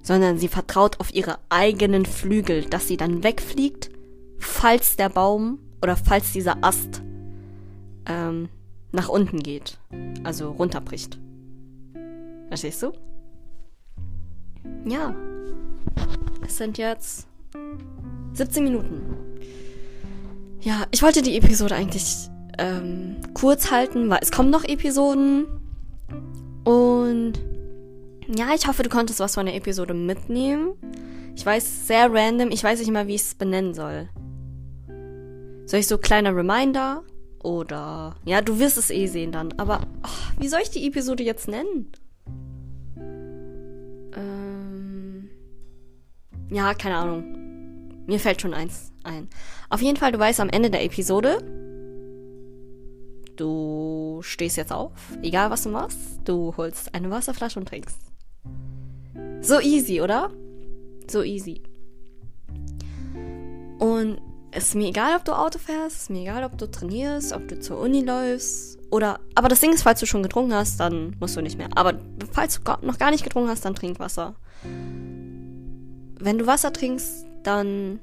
sondern 0.03 0.38
sie 0.38 0.49
vertraut 0.49 0.99
auf 1.01 1.15
ihre 1.15 1.38
eigenen 1.51 2.07
Flügel, 2.07 2.65
dass 2.65 2.88
sie 2.88 2.97
dann 2.97 3.23
wegfliegt 3.23 3.91
falls 4.44 4.96
der 4.96 5.09
Baum 5.09 5.59
oder 5.83 5.96
falls 5.96 6.33
dieser 6.33 6.62
Ast 6.62 7.02
ähm, 8.07 8.48
nach 8.92 9.09
unten 9.09 9.40
geht, 9.40 9.78
also 10.24 10.50
runterbricht. 10.50 11.18
Verstehst 12.48 12.83
du? 12.83 12.92
Ja. 14.85 15.14
Es 16.46 16.57
sind 16.57 16.78
jetzt 16.78 17.26
17 18.35 18.64
Minuten. 18.64 19.00
Ja, 20.61 20.87
ich 20.90 21.02
wollte 21.02 21.22
die 21.22 21.37
Episode 21.37 21.74
eigentlich 21.74 22.28
ähm, 22.59 23.16
kurz 23.35 23.70
halten, 23.70 24.09
weil 24.11 24.20
es 24.22 24.31
kommen 24.31 24.50
noch 24.50 24.64
Episoden. 24.64 25.46
Und 26.64 27.35
ja, 28.28 28.55
ich 28.55 28.66
hoffe, 28.66 28.83
du 28.83 28.88
konntest 28.88 29.20
was 29.20 29.35
von 29.35 29.46
der 29.46 29.57
Episode 29.57 29.94
mitnehmen. 29.94 30.74
Ich 31.35 31.44
weiß, 31.44 31.87
sehr 31.87 32.12
random, 32.12 32.50
ich 32.50 32.62
weiß 32.62 32.78
nicht 32.78 32.92
mal, 32.92 33.07
wie 33.07 33.14
ich 33.14 33.22
es 33.22 33.35
benennen 33.35 33.74
soll. 33.74 34.09
Soll 35.73 35.81
ich 35.81 35.89
so 35.89 35.97
kleiner 35.97 36.37
Reminder? 36.37 37.03
Oder. 37.43 38.15
Ja, 38.27 38.43
du 38.43 38.59
wirst 38.59 38.77
es 38.77 38.91
eh 38.91 39.07
sehen 39.07 39.33
dann. 39.33 39.55
Aber 39.57 39.81
oh, 40.05 40.39
wie 40.39 40.49
soll 40.49 40.61
ich 40.61 40.69
die 40.69 40.87
Episode 40.87 41.23
jetzt 41.23 41.49
nennen? 41.49 41.91
Ähm. 44.15 45.31
Ja, 46.51 46.75
keine 46.75 46.97
Ahnung. 46.97 48.05
Mir 48.07 48.21
fällt 48.21 48.43
schon 48.43 48.53
eins 48.53 48.93
ein. 49.03 49.31
Auf 49.71 49.81
jeden 49.81 49.97
Fall, 49.97 50.13
du 50.13 50.19
weißt 50.19 50.41
am 50.41 50.51
Ende 50.51 50.69
der 50.69 50.85
Episode, 50.85 51.39
du 53.37 54.21
stehst 54.21 54.59
jetzt 54.59 54.75
auf, 54.75 54.93
egal 55.23 55.49
was 55.49 55.63
du 55.63 55.71
machst, 55.71 55.99
du 56.27 56.55
holst 56.55 56.95
eine 56.95 57.09
Wasserflasche 57.09 57.59
und 57.59 57.71
trinkst. 57.71 57.97
So 59.41 59.59
easy, 59.59 60.03
oder? 60.03 60.31
So 61.11 61.23
easy. 61.23 61.63
Und 63.79 64.21
ist 64.55 64.75
mir 64.75 64.88
egal, 64.88 65.17
ob 65.17 65.25
du 65.25 65.33
Auto 65.33 65.59
fährst, 65.59 65.97
ist 65.97 66.11
mir 66.11 66.23
egal, 66.23 66.45
ob 66.45 66.59
du 66.59 66.71
trainierst, 66.71 67.33
ob 67.33 67.49
du 67.49 67.59
zur 67.59 67.79
Uni 67.81 68.03
läufst 68.03 68.79
oder. 68.91 69.21
Aber 69.35 69.49
das 69.49 69.61
Ding 69.61 69.73
ist, 69.73 69.83
falls 69.83 70.01
du 70.01 70.07
schon 70.07 70.23
getrunken 70.23 70.55
hast, 70.55 70.79
dann 70.79 71.17
musst 71.21 71.37
du 71.37 71.41
nicht 71.41 71.57
mehr. 71.57 71.69
Aber 71.75 71.95
falls 72.33 72.61
du 72.61 72.73
noch 72.83 72.99
gar 72.99 73.11
nicht 73.11 73.25
getrunken 73.25 73.49
hast, 73.51 73.65
dann 73.65 73.75
trink 73.75 73.99
Wasser. 73.99 74.35
Wenn 74.65 76.38
du 76.38 76.47
Wasser 76.47 76.73
trinkst, 76.73 77.25
dann 77.43 77.99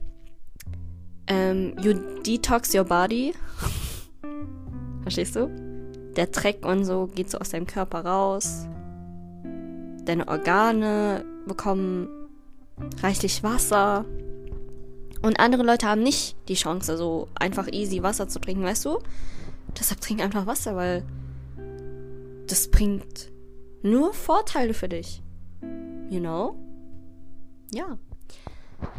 ähm, 1.27 1.75
you 1.81 1.93
detox 2.25 2.73
your 2.73 2.83
body. 2.83 3.33
Verstehst 5.03 5.35
du? 5.35 5.47
Der 6.15 6.27
Dreck 6.27 6.65
und 6.65 6.83
so 6.83 7.07
geht 7.07 7.29
so 7.29 7.37
aus 7.37 7.49
deinem 7.49 7.67
Körper 7.67 8.03
raus. 8.03 8.65
Deine 10.05 10.27
Organe 10.27 11.23
bekommen 11.45 12.09
reichlich 13.01 13.43
Wasser. 13.43 14.05
Und 15.21 15.39
andere 15.39 15.63
Leute 15.63 15.87
haben 15.87 16.01
nicht 16.01 16.35
die 16.47 16.53
Chance, 16.53 16.97
so 16.97 17.27
einfach 17.35 17.67
easy 17.71 18.01
Wasser 18.03 18.27
zu 18.27 18.39
trinken, 18.39 18.63
weißt 18.63 18.85
du? 18.85 18.99
Deshalb 19.77 20.01
trink 20.01 20.21
einfach 20.21 20.45
Wasser, 20.45 20.75
weil 20.75 21.03
das 22.47 22.69
bringt 22.69 23.31
nur 23.81 24.13
Vorteile 24.13 24.73
für 24.73 24.89
dich. 24.89 25.21
You 26.09 26.19
know? 26.19 26.55
Ja. 27.71 27.97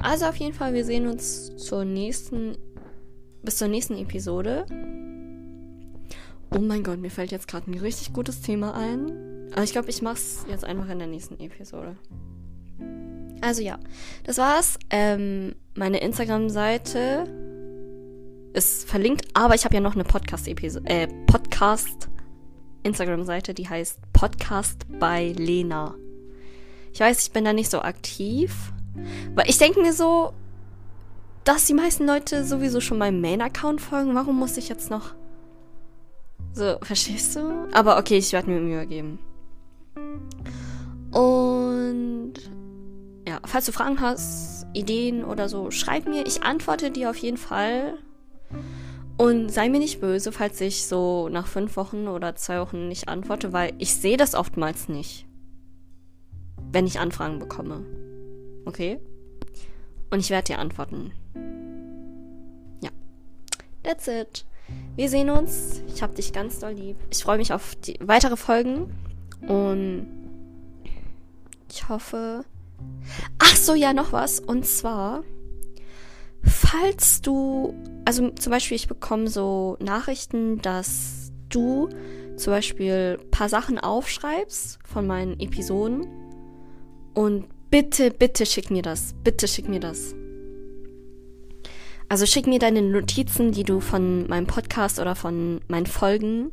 Also 0.03 0.27
auf 0.27 0.37
jeden 0.37 0.53
Fall, 0.53 0.75
wir 0.75 0.85
sehen 0.85 1.07
uns 1.07 1.57
zur 1.57 1.85
nächsten, 1.85 2.57
bis 3.43 3.57
zur 3.57 3.69
nächsten 3.69 3.97
Episode. 3.97 4.67
Oh 6.55 6.59
mein 6.61 6.83
Gott, 6.83 6.99
mir 6.99 7.11
fällt 7.11 7.33
jetzt 7.33 7.49
gerade 7.49 7.71
ein 7.71 7.79
richtig 7.79 8.13
gutes 8.13 8.43
Thema 8.43 8.75
ein. 8.75 9.51
Aber 9.53 9.63
ich 9.63 9.73
glaube, 9.73 9.89
ich 9.89 10.03
mach's 10.03 10.45
jetzt 10.49 10.65
einfach 10.65 10.89
in 10.89 10.99
der 10.99 11.09
nächsten 11.09 11.41
Episode. 11.41 11.97
Also 13.41 13.63
ja, 13.63 13.79
das 14.25 14.39
war's. 14.39 14.79
Ähm, 14.91 15.55
meine 15.75 15.99
Instagram-Seite 15.99 17.27
ist 18.53 18.89
verlinkt, 18.89 19.29
aber 19.35 19.55
ich 19.55 19.65
habe 19.65 19.75
ja 19.75 19.81
noch 19.81 19.95
eine 19.95 20.05
Podcast-Episode, 20.05 20.89
äh, 20.89 21.09
Podcast 21.27 22.09
Instagram-Seite, 22.83 23.55
die 23.55 23.69
heißt 23.69 24.01
Podcast 24.13 24.87
bei 24.99 25.33
Lena. 25.37 25.95
Ich 26.93 27.01
weiß, 27.01 27.23
ich 27.23 27.33
bin 27.33 27.45
da 27.45 27.53
nicht 27.53 27.71
so 27.71 27.81
aktiv, 27.83 28.73
weil 29.35 29.49
ich 29.49 29.59
denke 29.59 29.81
mir 29.81 29.93
so, 29.93 30.33
dass 31.45 31.67
die 31.67 31.75
meisten 31.75 32.07
Leute 32.07 32.45
sowieso 32.45 32.81
schon 32.81 32.99
meinem 32.99 33.21
Main-Account 33.21 33.81
folgen. 33.81 34.15
Warum 34.15 34.39
muss 34.39 34.57
ich 34.57 34.69
jetzt 34.69 34.91
noch 34.91 35.15
so, 36.53 36.77
verstehst 36.83 37.37
du? 37.37 37.69
Aber 37.73 37.99
okay, 37.99 38.19
ich 38.19 38.33
werde 38.33 38.51
mir 38.51 38.61
Mühe 38.61 38.87
geben. 38.87 39.19
Und 41.13 42.35
ja, 43.31 43.41
falls 43.45 43.67
du 43.67 43.71
Fragen 43.71 44.01
hast, 44.01 44.67
Ideen 44.73 45.25
oder 45.25 45.49
so, 45.49 45.71
schreib 45.71 46.09
mir. 46.09 46.27
Ich 46.27 46.43
antworte 46.43 46.91
dir 46.91 47.11
auf 47.11 47.17
jeden 47.17 47.37
Fall. 47.37 47.97
Und 49.19 49.51
sei 49.51 49.69
mir 49.69 49.79
nicht 49.79 50.01
böse, 50.01 50.33
falls 50.33 50.61
ich 50.61 50.87
so 50.87 51.29
nach 51.29 51.47
fünf 51.47 51.77
Wochen 51.77 52.09
oder 52.09 52.35
zwei 52.35 52.59
Wochen 52.61 52.89
nicht 52.89 53.09
antworte, 53.09 53.53
weil 53.53 53.73
ich 53.79 53.95
sehe 53.95 54.17
das 54.17 54.35
oftmals 54.35 54.89
nicht. 54.89 55.27
wenn 56.73 56.87
ich 56.87 56.99
Anfragen 57.01 57.39
bekomme. 57.39 57.85
Okay? 58.65 59.01
Und 60.11 60.21
ich 60.21 60.31
werde 60.31 60.47
dir 60.53 60.59
antworten. 60.59 61.13
Ja. 62.83 62.91
That's 63.83 64.09
it. 64.09 64.45
Wir 64.97 65.09
sehen 65.09 65.31
uns. 65.31 65.83
Ich 65.93 66.03
hab 66.03 66.15
dich 66.15 66.33
ganz 66.33 66.59
doll 66.61 66.73
lieb. 66.73 66.97
Ich 67.11 67.23
freue 67.23 67.39
mich 67.39 67.53
auf 67.53 67.75
die 67.77 67.99
weitere 68.01 68.37
Folgen. 68.37 68.93
Und 69.47 70.07
ich 71.69 71.89
hoffe. 71.89 72.45
Ach 73.39 73.57
so, 73.57 73.75
ja, 73.75 73.93
noch 73.93 74.13
was. 74.13 74.41
Und 74.41 74.67
zwar, 74.67 75.25
falls 76.43 77.21
du, 77.23 77.75
also 78.05 78.31
zum 78.31 78.51
Beispiel, 78.51 78.77
ich 78.77 78.89
bekomme 78.89 79.29
so 79.29 79.77
Nachrichten, 79.81 80.61
dass 80.63 81.33
du 81.49 81.89
zum 82.37 82.53
Beispiel 82.53 83.19
ein 83.21 83.31
paar 83.31 83.49
Sachen 83.49 83.79
aufschreibst 83.79 84.79
von 84.85 85.07
meinen 85.07 85.39
Episoden. 85.41 86.07
Und 87.15 87.47
bitte, 87.71 88.11
bitte 88.11 88.47
schick 88.47 88.71
mir 88.71 88.83
das. 88.83 89.15
Bitte 89.25 89.49
schick 89.49 89.69
mir 89.69 89.81
das. 89.81 90.15
Also 92.09 92.27
schick 92.27 92.47
mir 92.47 92.59
deine 92.59 92.83
Notizen, 92.83 93.53
die 93.53 93.63
du 93.63 93.81
von 93.81 94.27
meinem 94.27 94.47
Podcast 94.47 94.99
oder 94.99 95.15
von 95.15 95.61
meinen 95.69 95.87
Folgen 95.87 96.51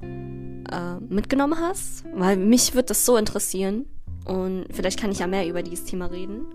äh, 0.00 0.96
mitgenommen 1.08 1.60
hast, 1.60 2.04
weil 2.14 2.36
mich 2.36 2.74
wird 2.74 2.90
das 2.90 3.06
so 3.06 3.16
interessieren 3.16 3.86
und 4.26 4.66
vielleicht 4.72 5.00
kann 5.00 5.10
ich 5.12 5.20
ja 5.20 5.26
mehr 5.26 5.46
über 5.46 5.62
dieses 5.62 5.84
Thema 5.84 6.06
reden. 6.06 6.46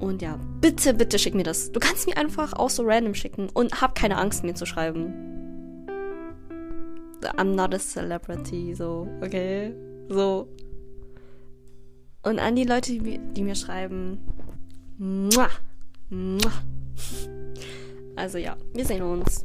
Und 0.00 0.22
ja, 0.22 0.38
bitte, 0.60 0.94
bitte 0.94 1.18
schick 1.18 1.34
mir 1.34 1.42
das. 1.42 1.72
Du 1.72 1.80
kannst 1.80 2.06
mir 2.06 2.16
einfach 2.16 2.54
auch 2.54 2.70
so 2.70 2.82
random 2.84 3.14
schicken 3.14 3.48
und 3.52 3.80
hab 3.80 3.94
keine 3.94 4.16
Angst, 4.16 4.44
mir 4.44 4.54
zu 4.54 4.66
schreiben. 4.66 5.14
I'm 7.36 7.54
not 7.54 7.74
a 7.74 7.78
celebrity, 7.78 8.74
so, 8.74 9.06
okay? 9.22 9.74
So. 10.08 10.48
Und 12.22 12.38
an 12.38 12.56
die 12.56 12.64
Leute, 12.64 12.92
die, 12.92 13.18
die 13.18 13.42
mir 13.42 13.54
schreiben, 13.54 14.18
muah, 14.98 15.50
muah. 16.08 16.52
Also 18.16 18.38
ja, 18.38 18.56
wir 18.74 18.84
sehen 18.84 19.02
uns. 19.02 19.44